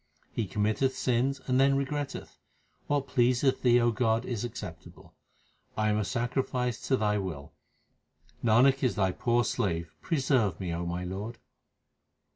He 0.31 0.47
committeth 0.47 0.97
sins 0.97 1.41
and 1.45 1.59
then 1.59 1.75
regretteth. 1.77 2.39
What 2.87 3.05
pleaseth 3.05 3.61
Thee, 3.61 3.79
O 3.79 3.91
God, 3.91 4.25
is 4.25 4.43
acceptable. 4.43 5.13
I 5.77 5.89
am 5.89 5.99
a 5.99 6.03
sacrifice 6.03 6.81
to 6.87 6.97
Thy 6.97 7.19
will, 7.19 7.53
Nanak 8.43 8.81
is 8.81 8.95
Thy 8.95 9.11
poor 9.11 9.43
slave; 9.43 9.93
Preserve 10.01 10.59
me, 10.59 10.73
O 10.73 10.87
my 10.87 11.03
Lord 11.03 11.37